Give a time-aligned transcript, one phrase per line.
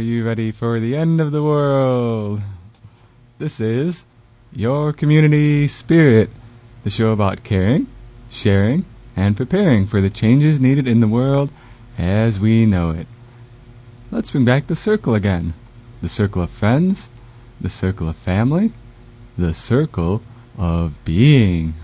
[0.00, 2.40] Are you ready for the end of the world?
[3.38, 4.02] This is
[4.50, 6.30] Your Community Spirit,
[6.84, 7.86] the show about caring,
[8.30, 11.50] sharing, and preparing for the changes needed in the world
[11.98, 13.08] as we know it.
[14.10, 15.52] Let's bring back the circle again.
[16.00, 17.10] The circle of friends,
[17.60, 18.72] the circle of family,
[19.36, 20.22] the circle
[20.56, 21.74] of being.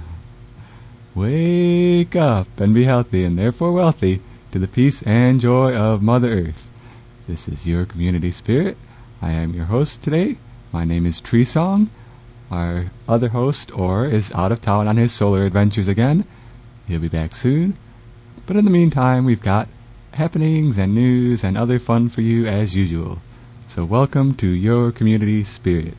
[1.14, 4.22] Wake up and be healthy and therefore wealthy
[4.52, 6.66] to the peace and joy of Mother Earth.
[7.28, 8.78] This is your community spirit.
[9.20, 10.36] I am your host today.
[10.70, 11.90] My name is Tree Song.
[12.52, 16.24] Our other host, Aur, is out of town on his solar adventures again.
[16.86, 17.76] He'll be back soon.
[18.46, 19.66] But in the meantime, we've got
[20.12, 23.18] happenings and news and other fun for you as usual.
[23.66, 25.96] So welcome to your community spirit.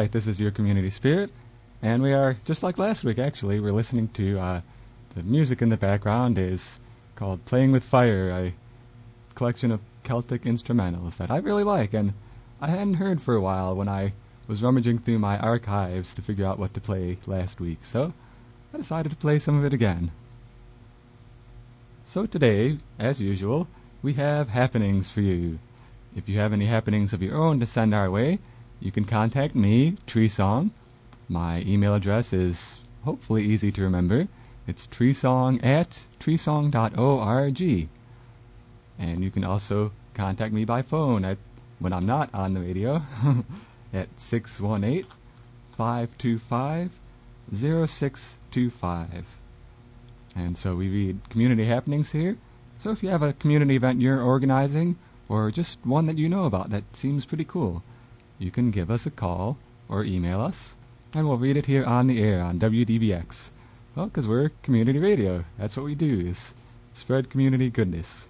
[0.00, 1.30] Right, this is your community spirit,
[1.82, 3.18] and we are just like last week.
[3.18, 4.60] Actually, we're listening to uh,
[5.14, 6.80] the music in the background is
[7.16, 8.54] called "Playing with Fire," a
[9.34, 12.14] collection of Celtic instrumentals that I really like, and
[12.62, 14.14] I hadn't heard for a while when I
[14.48, 17.84] was rummaging through my archives to figure out what to play last week.
[17.84, 18.14] So
[18.72, 20.12] I decided to play some of it again.
[22.06, 23.68] So today, as usual,
[24.00, 25.58] we have happenings for you.
[26.16, 28.38] If you have any happenings of your own to send our way,
[28.80, 30.70] you can contact me, Treesong.
[31.28, 34.26] My email address is hopefully easy to remember.
[34.66, 37.88] It's treesong at treesong.org.
[38.98, 41.38] And you can also contact me by phone at
[41.78, 43.02] when I'm not on the radio
[43.92, 45.06] at 618
[45.76, 46.90] 525
[47.52, 49.24] 0625.
[50.36, 52.36] And so we read community happenings here.
[52.78, 54.96] So if you have a community event you're organizing,
[55.28, 57.82] or just one that you know about that seems pretty cool,
[58.40, 59.58] you can give us a call
[59.88, 60.74] or email us,
[61.12, 63.50] and we'll read it here on the air on WDBX.
[63.94, 65.44] Well, because we're community radio.
[65.58, 66.54] That's what we do, is
[66.94, 68.26] spread community goodness.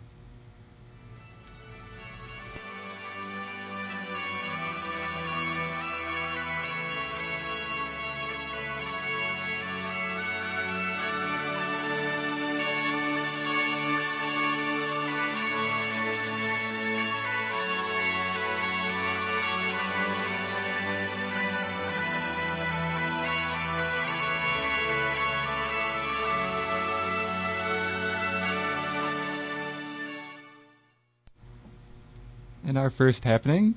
[33.01, 33.75] First happening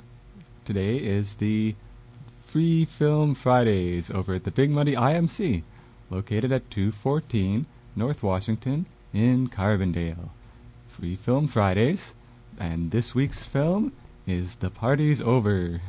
[0.65, 1.73] today is the
[2.41, 5.63] Free Film Fridays over at the Big Muddy IMC,
[6.09, 7.65] located at 214
[7.95, 10.29] North Washington in Carbondale.
[10.89, 12.13] Free Film Fridays,
[12.59, 13.93] and this week's film
[14.27, 15.79] is The Party's Over.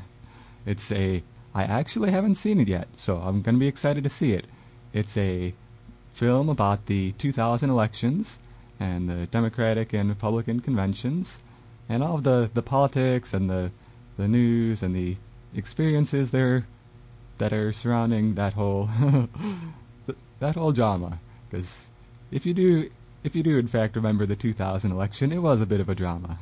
[0.64, 1.20] It's a
[1.52, 4.44] I actually haven't seen it yet, so I'm going to be excited to see it.
[4.92, 5.52] It's a
[6.12, 8.38] film about the 2000 elections
[8.78, 11.40] and the Democratic and Republican conventions
[11.88, 13.70] and all of the, the politics and the
[14.16, 15.16] the news and the
[15.54, 16.66] experiences there
[17.38, 18.88] that are surrounding that whole
[20.38, 21.18] that whole drama.
[21.50, 21.68] Because
[22.30, 22.90] if you do
[23.22, 25.94] if you do in fact remember the 2000 election, it was a bit of a
[25.94, 26.38] drama.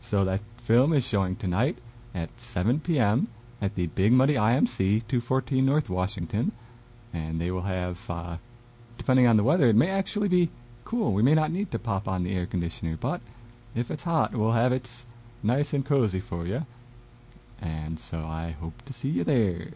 [0.00, 1.78] So that film is showing tonight
[2.14, 3.28] at 7 p.m.
[3.60, 6.52] at the Big Muddy IMC, 214 North Washington,
[7.12, 8.36] and they will have, uh,
[8.98, 10.50] depending on the weather, it may actually be
[10.84, 11.12] cool.
[11.12, 13.20] We may not need to pop on the air conditioner, but
[13.74, 14.90] if it's hot, we'll have it
[15.42, 16.64] nice and cozy for you.
[17.60, 19.68] And so I hope to see you there.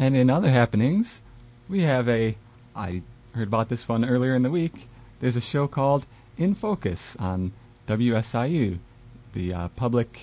[0.00, 1.20] And in other happenings,
[1.68, 2.34] we have a.
[2.74, 3.02] I
[3.34, 4.88] heard about this one earlier in the week.
[5.20, 6.06] There's a show called
[6.38, 7.52] In Focus on
[7.86, 8.78] WSIU,
[9.34, 10.18] the uh, public,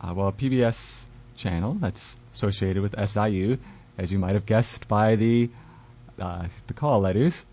[0.00, 1.02] uh, well, PBS
[1.36, 3.58] channel that's associated with SIU,
[3.98, 5.50] as you might have guessed by the
[6.18, 7.44] uh, the call letters.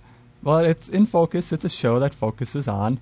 [0.42, 1.52] Well, it's In Focus.
[1.52, 3.02] It's a show that focuses on,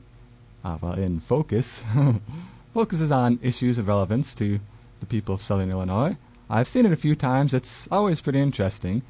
[0.66, 1.84] uh, well, in focus,
[2.74, 4.60] focuses on issues of relevance to
[5.02, 6.18] the people of Southern Illinois.
[6.50, 7.54] I've seen it a few times.
[7.54, 9.04] It's always pretty interesting,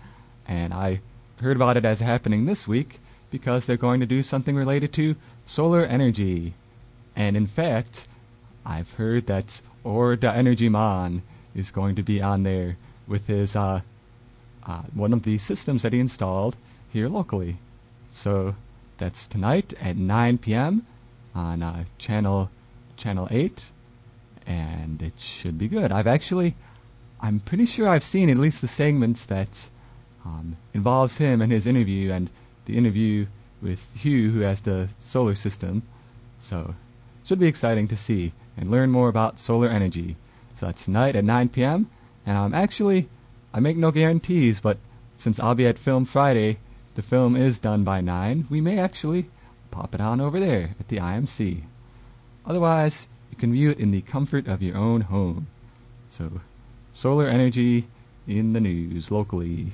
[0.47, 0.99] and I
[1.39, 2.99] heard about it as happening this week
[3.31, 5.15] because they're going to do something related to
[5.45, 6.53] solar energy.
[7.15, 8.07] And in fact,
[8.65, 11.21] I've heard that Aur the Energy Man
[11.55, 12.77] is going to be on there
[13.07, 13.81] with his uh,
[14.65, 16.55] uh, one of the systems that he installed
[16.91, 17.57] here locally.
[18.11, 18.55] So
[18.97, 20.85] that's tonight at 9 p.m.
[21.33, 22.49] on uh, channel
[22.97, 23.63] channel 8,
[24.45, 25.91] and it should be good.
[25.93, 26.55] I've actually,
[27.21, 29.49] I'm pretty sure I've seen at least the segments that
[30.25, 32.29] um, involves him and his interview, and
[32.65, 33.25] the interview
[33.61, 35.83] with Hugh, who has the solar system.
[36.39, 36.75] So
[37.25, 40.15] should be exciting to see and learn more about solar energy.
[40.55, 41.89] So that's tonight at 9 p.m.
[42.25, 43.09] And I'm actually,
[43.53, 44.77] I make no guarantees, but
[45.17, 46.57] since I'll be at Film Friday,
[46.95, 49.29] the film is done by 9, we may actually
[49.71, 51.63] pop it on over there at the IMC.
[52.45, 55.47] Otherwise, you can view it in the comfort of your own home.
[56.09, 56.41] So,
[56.91, 57.87] solar energy
[58.27, 59.73] in the news locally.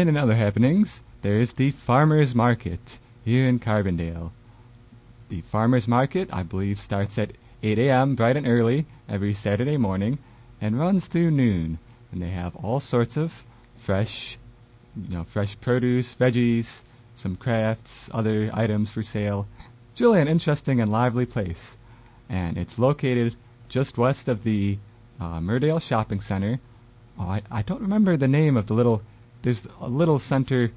[0.00, 4.30] And in other happenings, there is the Farmers Market here in Carbondale.
[5.28, 8.14] The Farmers Market, I believe, starts at 8 a.m.
[8.14, 10.18] bright and early every Saturday morning
[10.58, 11.78] and runs through noon.
[12.12, 13.44] And they have all sorts of
[13.76, 14.38] fresh,
[14.96, 16.80] you know, fresh produce, veggies,
[17.16, 19.46] some crafts, other items for sale.
[19.92, 21.76] It's really an interesting and lively place.
[22.30, 23.36] And it's located
[23.68, 24.78] just west of the
[25.20, 26.58] uh, Murdale Shopping Center.
[27.18, 29.02] Oh, I, I don't remember the name of the little
[29.42, 30.70] there's a little center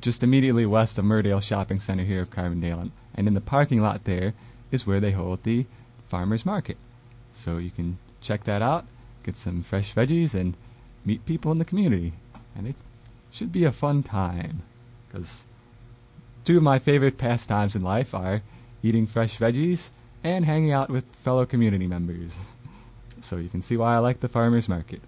[0.00, 4.04] just immediately west of Murdale Shopping Center here of Carbondale, and in the parking lot
[4.04, 4.34] there
[4.70, 5.66] is where they hold the
[6.08, 6.76] farmers market.
[7.34, 8.84] So you can check that out,
[9.22, 10.54] get some fresh veggies, and
[11.04, 12.12] meet people in the community.
[12.56, 12.76] And it
[13.30, 14.62] should be a fun time,
[15.08, 15.42] because
[16.44, 18.42] two of my favorite pastimes in life are
[18.82, 19.88] eating fresh veggies
[20.24, 22.32] and hanging out with fellow community members.
[23.20, 25.00] So you can see why I like the farmers market.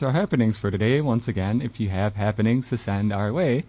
[0.00, 1.02] That's our happenings for today.
[1.02, 3.62] Once again, if you have happenings to send our way,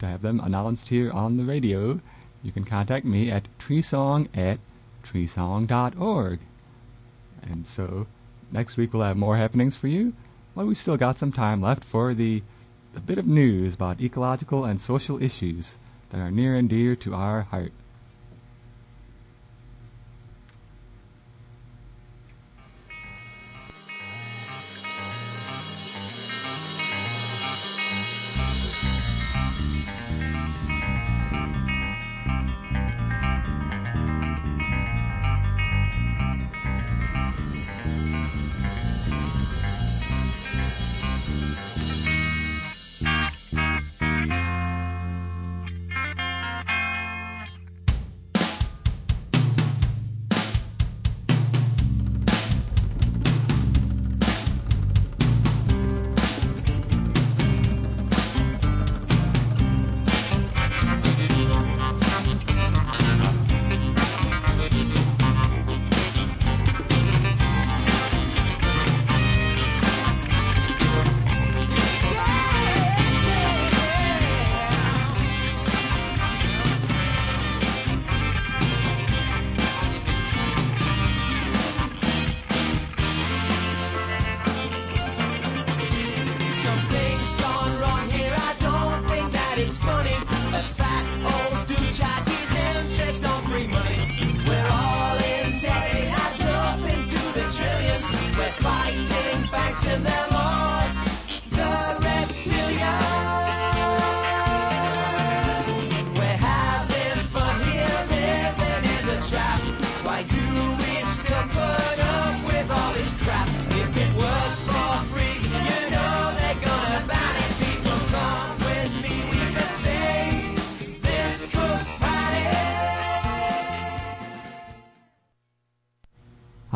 [0.00, 1.98] to have them announced here on the radio,
[2.42, 4.58] you can contact me at treesong at
[5.02, 6.40] treesong.org.
[7.42, 8.06] And so
[8.52, 10.12] next week we'll have more happenings for you.
[10.54, 12.42] Well, we've still got some time left for the
[12.94, 15.78] a bit of news about ecological and social issues
[16.10, 17.72] that are near and dear to our heart.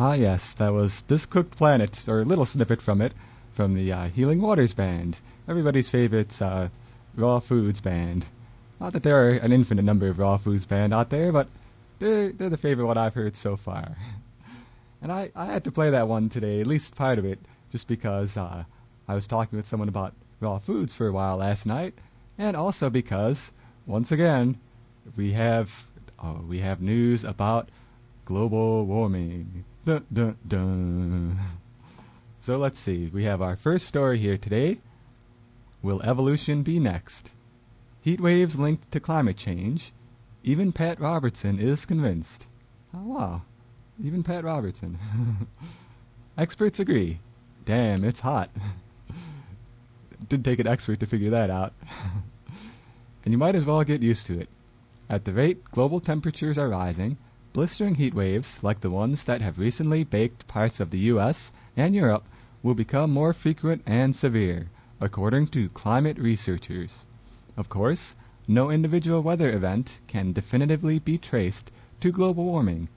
[0.05, 3.13] Ah, yes, that was This Cooked Planet, or a little snippet from it,
[3.53, 5.15] from the uh, Healing Waters Band,
[5.47, 6.67] everybody's favorite uh,
[7.15, 8.25] raw foods band.
[8.81, 11.47] Not that there are an infinite number of raw foods band out there, but
[11.99, 13.95] they're, they're the favorite one I've heard so far.
[15.01, 17.39] And I, I had to play that one today, at least part of it,
[17.71, 18.65] just because uh,
[19.07, 21.93] I was talking with someone about raw foods for a while last night,
[22.37, 23.53] and also because,
[23.85, 24.57] once again,
[25.15, 25.71] we have
[26.19, 27.69] uh, we have news about
[28.25, 29.63] global warming.
[29.85, 31.39] Dun, dun, dun.
[32.39, 33.07] So let's see.
[33.07, 34.77] We have our first story here today.
[35.81, 37.29] Will evolution be next?
[37.99, 39.91] Heat waves linked to climate change.
[40.41, 42.45] Even Pat Robertson is convinced.
[42.93, 43.41] Oh, wow.
[44.01, 44.97] Even Pat Robertson.
[46.37, 47.19] Experts agree.
[47.65, 48.49] Damn, it's hot.
[50.29, 51.73] Didn't take an expert to figure that out.
[53.25, 54.47] and you might as well get used to it.
[55.09, 57.17] At the rate global temperatures are rising,
[57.53, 61.93] blistering heat waves, like the ones that have recently baked parts of the US and
[61.93, 62.25] Europe,
[62.63, 67.05] will become more frequent and severe, according to climate researchers.
[67.55, 68.15] Of course,
[68.47, 71.69] no individual weather event can definitively be traced
[72.01, 72.89] to global warming.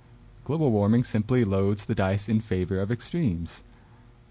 [0.44, 3.62] Global warming simply loads the dice in favor of extremes.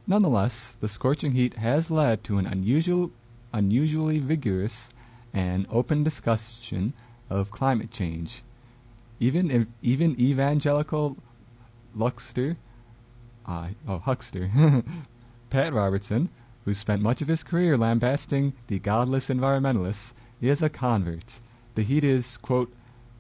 [0.08, 3.12] Nonetheless, the scorching heat has led to an unusual,
[3.54, 4.90] unusually vigorous
[5.36, 6.94] and open discussion
[7.30, 8.42] of climate change.
[9.20, 11.16] Even if, even evangelical
[11.96, 12.58] Luxter,
[13.46, 14.50] uh, oh Huckster,
[15.50, 16.30] Pat Robertson,
[16.66, 21.40] who spent much of his career lambasting the godless environmentalists, is a convert.
[21.76, 22.74] The heat is, quote,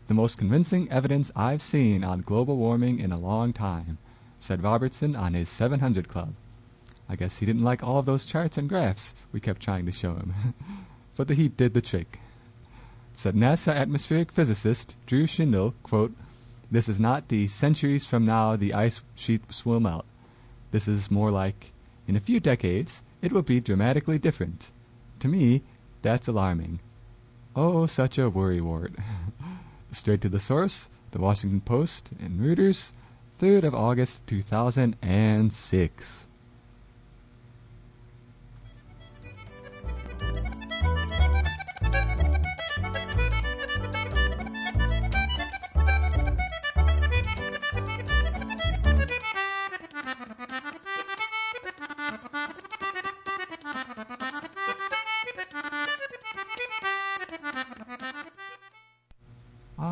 [0.08, 3.98] the most convincing evidence I've seen on global warming in a long time,
[4.40, 6.34] said Robertson on his 700 Club.
[7.08, 9.92] I guess he didn't like all of those charts and graphs we kept trying to
[9.92, 10.34] show him.
[11.16, 12.20] but the heat did the trick.
[13.18, 16.14] Said NASA atmospheric physicist Drew Shindell, quote,
[16.70, 20.06] This is not the centuries from now the ice sheets will melt.
[20.72, 21.72] This is more like,
[22.08, 24.70] in a few decades, it will be dramatically different.
[25.22, 25.64] To me,
[26.02, 26.82] that's alarming.
[27.56, 29.02] Oh, such a worrywart.
[29.92, 32.92] Straight to the source, the Washington Post and Reuters,
[33.40, 36.26] 3rd of August 2006.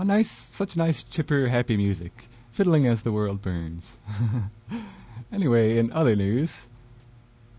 [0.05, 3.95] Nice, such nice, chipper, happy music, fiddling as the world burns.
[5.31, 6.67] anyway, in other news,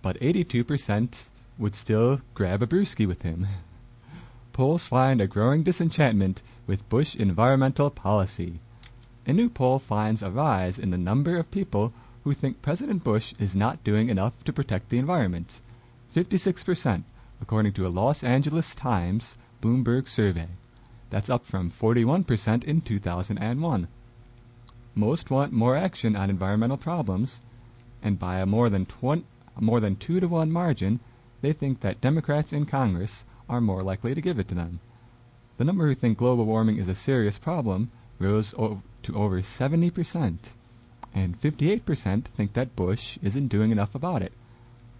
[0.02, 3.46] but 82% would still grab a brewski with him.
[4.52, 8.60] Polls find a growing disenchantment with Bush environmental policy.
[9.24, 13.32] A new poll finds a rise in the number of people who think President Bush
[13.38, 15.62] is not doing enough to protect the environment.
[16.14, 17.04] 56%,
[17.40, 20.48] according to a Los Angeles Times Bloomberg survey.
[21.14, 23.86] That's up from 41% in 2001.
[24.96, 27.40] Most want more action on environmental problems,
[28.02, 29.24] and by a more than 20,
[29.60, 30.98] more than 2 to 1 margin,
[31.40, 34.80] they think that Democrats in Congress are more likely to give it to them.
[35.56, 40.38] The number who think global warming is a serious problem rose o- to over 70%,
[41.14, 44.32] and 58% think that Bush isn't doing enough about it.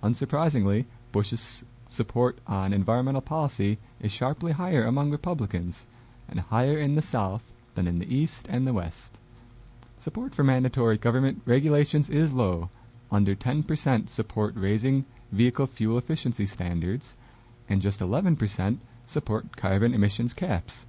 [0.01, 5.85] Unsurprisingly, Bush's support on environmental policy is sharply higher among Republicans
[6.29, 9.19] and higher in the South than in the East and the West.
[9.99, 12.71] Support for mandatory government regulations is low.
[13.11, 17.17] Under 10% support raising vehicle fuel efficiency standards,
[17.69, 20.87] and just 11% support carbon emissions caps.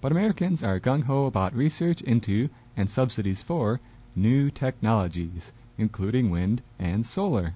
[0.00, 3.80] But Americans are gung ho about research into and subsidies for
[4.14, 7.54] new technologies, including wind and solar.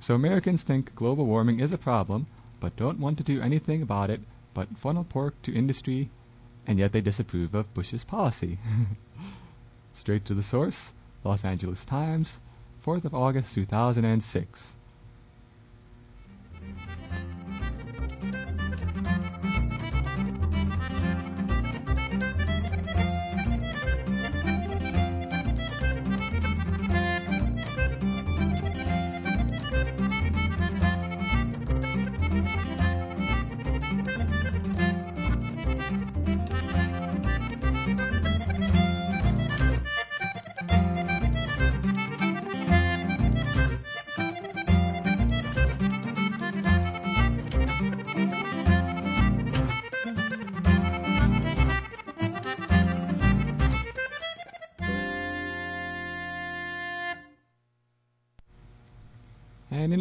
[0.00, 2.26] So Americans think global warming is a problem,
[2.60, 4.20] but don't want to do anything about it
[4.54, 6.08] but funnel pork to industry,
[6.66, 8.58] and yet they disapprove of Bush's policy.
[9.92, 12.40] Straight to the source, Los Angeles Times,
[12.84, 14.74] 4th of August 2006.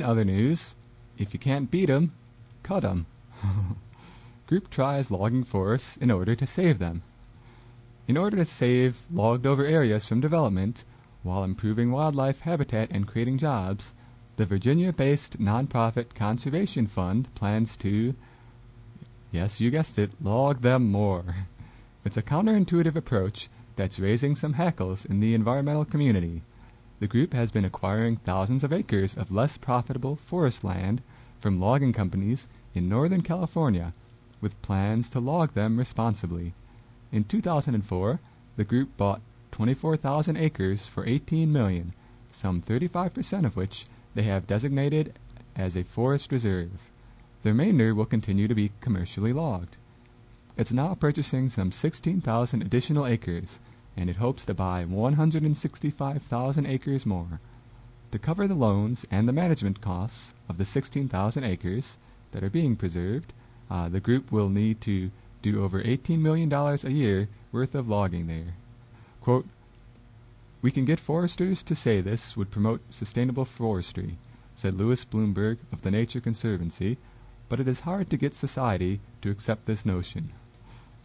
[0.03, 0.75] Other news,
[1.17, 2.11] if you can't beat 'em,
[2.61, 3.05] cut 'em.
[4.47, 7.01] Group tries logging forests in order to save them.
[8.07, 10.83] In order to save logged over areas from development
[11.23, 13.93] while improving wildlife habitat and creating jobs,
[14.35, 18.13] the Virginia-based nonprofit Conservation Fund plans to,
[19.31, 21.23] yes, you guessed it, log them more.
[22.05, 26.41] It's a counterintuitive approach that's raising some hackles in the environmental community.
[27.03, 31.01] The group has been acquiring thousands of acres of less profitable forest land
[31.37, 33.93] from logging companies in Northern California
[34.39, 36.53] with plans to log them responsibly.
[37.11, 38.21] In 2004,
[38.55, 41.91] the group bought 24,000 acres for 18 million,
[42.31, 45.19] some 35% of which they have designated
[45.57, 46.71] as a forest reserve.
[47.41, 49.75] The remainder will continue to be commercially logged.
[50.55, 53.59] It's now purchasing some 16,000 additional acres,
[53.95, 57.39] and it hopes to buy 165,000 acres more.
[58.11, 61.97] To cover the loans and the management costs of the 16,000 acres
[62.31, 63.33] that are being preserved,
[63.69, 68.27] uh, the group will need to do over $18 million a year worth of logging
[68.27, 68.55] there.
[69.21, 69.47] Quote,
[70.61, 74.17] we can get foresters to say this would promote sustainable forestry,
[74.55, 76.97] said Louis Blumberg of the Nature Conservancy,
[77.49, 80.31] but it is hard to get society to accept this notion.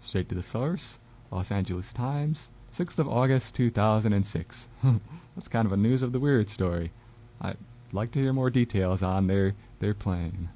[0.01, 0.99] Straight to the source,
[1.31, 4.69] Los Angeles Times, 6th of August 2006.
[5.35, 6.93] That's kind of a news of the weird story.
[7.41, 7.57] I'd
[7.93, 10.49] like to hear more details on their, their plan.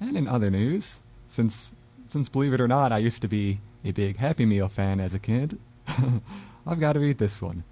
[0.00, 1.72] And in other news, since
[2.06, 5.12] since believe it or not, I used to be a big Happy Meal fan as
[5.12, 5.58] a kid,
[6.68, 7.64] I've got to read this one.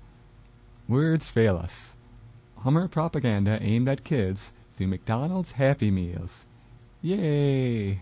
[0.88, 1.94] Words fail us.
[2.60, 6.46] Hummer propaganda aimed at kids through McDonald's Happy Meals.
[7.02, 8.00] Yay!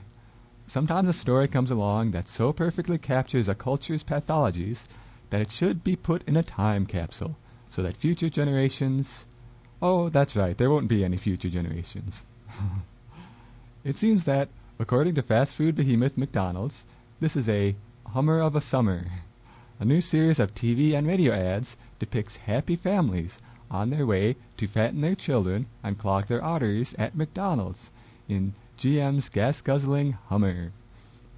[0.68, 4.86] Sometimes a story comes along that so perfectly captures a culture's pathologies
[5.30, 7.34] that it should be put in a time capsule
[7.70, 9.26] so that future generations.
[9.82, 12.24] Oh, that's right, there won't be any future generations.
[13.84, 16.84] it seems that, according to fast food behemoth McDonald's,
[17.18, 17.74] this is a
[18.06, 19.06] Hummer of a Summer.
[19.80, 24.68] A new series of TV and radio ads depicts happy families on their way to
[24.68, 27.90] fatten their children and clog their arteries at McDonald's
[28.28, 30.70] in GM's gas guzzling Hummer.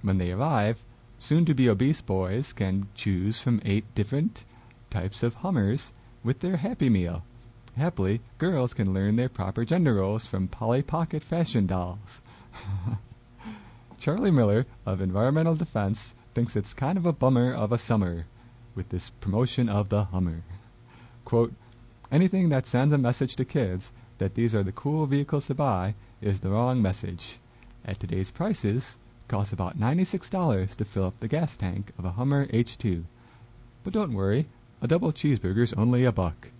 [0.03, 0.83] When they arrive,
[1.17, 4.45] soon to be obese boys can choose from eight different
[4.91, 5.91] types of Hummers
[6.23, 7.23] with their Happy Meal.
[7.75, 12.21] Happily, girls can learn their proper gender roles from Polly Pocket fashion dolls.
[13.97, 18.23] Charlie Miller of Environmental Defense thinks it's kind of a bummer of a summer
[18.75, 20.43] with this promotion of the Hummer.
[21.25, 21.51] Quote,
[22.11, 25.95] anything that sends a message to kids that these are the cool vehicles to buy
[26.21, 27.39] is the wrong message.
[27.83, 32.11] At today's prices, it costs about $96 to fill up the gas tank of a
[32.11, 33.03] Hummer H2.
[33.83, 34.47] But don't worry,
[34.79, 36.51] a double cheeseburger's only a buck.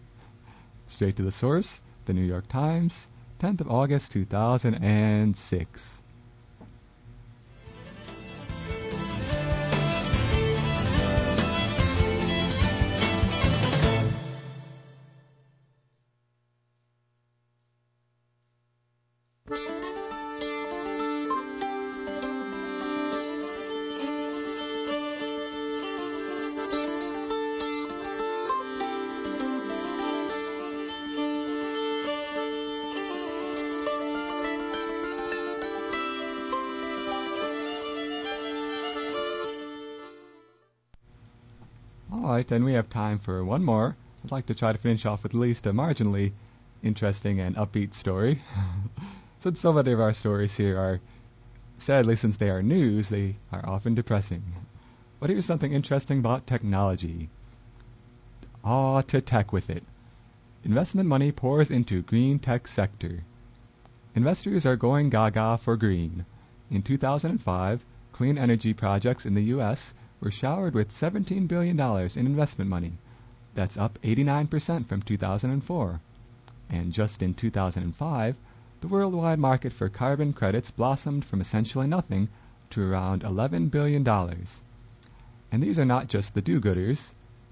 [0.88, 3.08] Straight to the source, the New York Times,
[3.40, 6.02] 10th of August 2006.
[42.38, 43.96] Right, then we have time for one more.
[44.24, 46.34] I'd like to try to finish off with at least a marginally
[46.84, 48.44] interesting and upbeat story.
[49.40, 51.00] since so many of our stories here are,
[51.80, 54.44] sadly, since they are news, they are often depressing.
[55.20, 57.30] But here's something interesting about technology.
[58.64, 59.84] Ah, to tech with it.
[60.64, 63.24] Investment money pours into green tech sector.
[64.14, 66.24] Investors are going gaga for green.
[66.70, 69.96] In 2005, clean energy projects in the U.S.
[70.20, 72.94] were showered with $17 billion in investment money.
[73.54, 76.00] That's up 89% from 2004.
[76.70, 78.36] And just in 2005,
[78.82, 82.30] the worldwide market for carbon credits blossomed from essentially nothing
[82.72, 84.08] to around $11 billion.
[85.52, 87.02] And these are not just the do-gooders,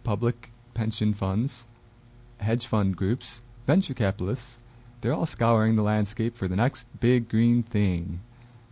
[0.04, 1.66] public pension funds,
[2.38, 4.60] hedge fund groups, venture capitalists,
[5.02, 8.22] they're all scouring the landscape for the next big green thing.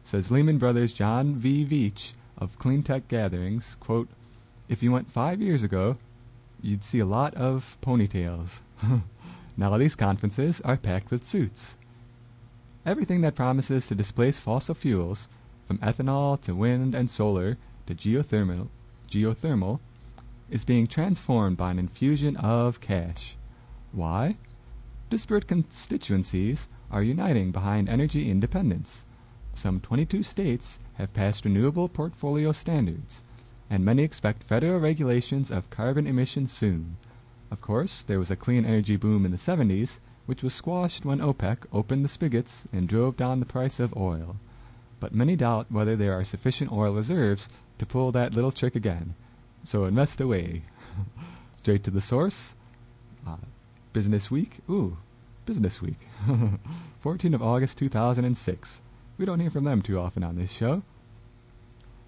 [0.04, 1.66] Says Lehman Brothers' John V.
[1.66, 4.10] Veach of Cleantech Gatherings, quote,
[4.68, 5.96] If you went five years ago,
[6.62, 8.60] you'd see a lot of ponytails.
[9.58, 11.78] now these conferences are packed with suits.
[12.86, 15.30] Everything that promises to displace fossil fuels,
[15.68, 18.68] from ethanol to wind and solar to geothermal,
[19.10, 19.80] geothermal
[20.50, 23.38] is being transformed by an infusion of cash.
[23.94, 24.36] Why?
[25.10, 29.06] Disparate constituencies are uniting behind energy independence.
[29.54, 33.22] Some 22 states have passed renewable portfolio standards,
[33.70, 36.98] and many expect federal regulations of carbon emissions soon.
[37.50, 41.20] Of course, there was a clean energy boom in the 70s, which was squashed when
[41.20, 44.36] OPEC opened the spigots and drove down the price of oil.
[45.00, 49.16] But many doubt whether there are sufficient oil reserves to pull that little trick again.
[49.64, 50.64] So invest away.
[51.58, 52.56] Straight to the source.
[53.26, 53.38] Uh,
[53.94, 54.60] Business Week.
[54.70, 54.98] Ooh,
[55.46, 56.00] Business Week.
[57.04, 58.82] 14th of August 2006.
[59.18, 60.82] We don't hear from them too often on this show.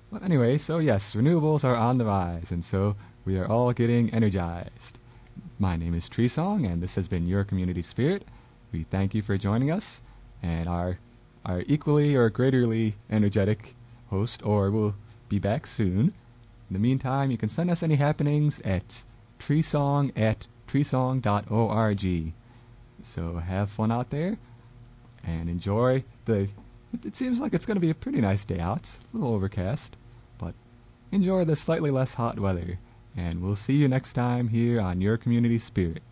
[0.09, 4.11] Well, anyway, so yes, renewables are on the rise, and so we are all getting
[4.11, 4.97] energized.
[5.59, 8.27] My name is Tree Song, and this has been your community spirit.
[8.71, 10.01] We thank you for joining us,
[10.41, 10.97] and our
[11.45, 13.75] our equally or greaterly energetic
[14.09, 14.95] host, Aur will
[15.29, 16.07] be back soon.
[16.07, 19.03] In the meantime, you can send us any happenings at
[19.39, 22.33] treesong at treesong.org.
[23.03, 24.37] So have fun out there
[25.23, 26.49] and enjoy the.
[26.95, 28.87] It, it seems like it's going to be a pretty nice day out.
[28.87, 29.97] A little overcast,
[30.37, 30.53] but
[31.11, 32.79] enjoy the slightly less hot weather.
[33.17, 36.03] And we'll see you next time here on Your Community Spirit.